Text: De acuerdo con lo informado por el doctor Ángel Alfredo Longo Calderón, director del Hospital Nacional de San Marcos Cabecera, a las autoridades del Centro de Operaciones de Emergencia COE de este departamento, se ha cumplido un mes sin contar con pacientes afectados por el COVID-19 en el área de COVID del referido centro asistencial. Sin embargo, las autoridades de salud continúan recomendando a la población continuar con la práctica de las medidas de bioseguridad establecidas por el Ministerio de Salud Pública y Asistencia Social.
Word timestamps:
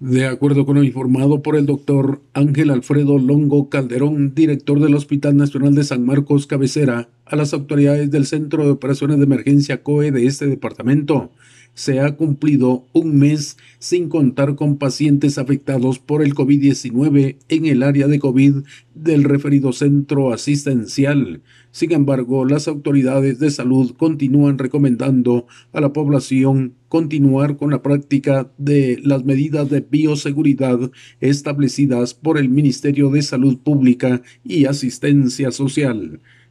De 0.00 0.26
acuerdo 0.26 0.64
con 0.64 0.76
lo 0.76 0.82
informado 0.82 1.42
por 1.42 1.56
el 1.56 1.66
doctor 1.66 2.22
Ángel 2.32 2.70
Alfredo 2.70 3.18
Longo 3.18 3.68
Calderón, 3.68 4.34
director 4.34 4.80
del 4.80 4.94
Hospital 4.94 5.36
Nacional 5.36 5.74
de 5.74 5.84
San 5.84 6.06
Marcos 6.06 6.46
Cabecera, 6.46 7.10
a 7.30 7.36
las 7.36 7.54
autoridades 7.54 8.10
del 8.10 8.26
Centro 8.26 8.64
de 8.64 8.72
Operaciones 8.72 9.18
de 9.18 9.24
Emergencia 9.24 9.82
COE 9.84 10.10
de 10.10 10.26
este 10.26 10.48
departamento, 10.48 11.30
se 11.74 12.00
ha 12.00 12.16
cumplido 12.16 12.86
un 12.92 13.16
mes 13.16 13.56
sin 13.78 14.08
contar 14.08 14.56
con 14.56 14.76
pacientes 14.76 15.38
afectados 15.38 16.00
por 16.00 16.22
el 16.22 16.34
COVID-19 16.34 17.36
en 17.48 17.66
el 17.66 17.84
área 17.84 18.08
de 18.08 18.18
COVID 18.18 18.64
del 18.96 19.22
referido 19.22 19.72
centro 19.72 20.32
asistencial. 20.32 21.42
Sin 21.70 21.92
embargo, 21.92 22.44
las 22.44 22.66
autoridades 22.66 23.38
de 23.38 23.50
salud 23.50 23.92
continúan 23.96 24.58
recomendando 24.58 25.46
a 25.72 25.80
la 25.80 25.92
población 25.92 26.74
continuar 26.88 27.56
con 27.56 27.70
la 27.70 27.80
práctica 27.80 28.50
de 28.58 28.98
las 29.04 29.24
medidas 29.24 29.70
de 29.70 29.80
bioseguridad 29.80 30.90
establecidas 31.20 32.14
por 32.14 32.38
el 32.38 32.48
Ministerio 32.48 33.10
de 33.10 33.22
Salud 33.22 33.58
Pública 33.58 34.22
y 34.42 34.64
Asistencia 34.64 35.52
Social. 35.52 36.20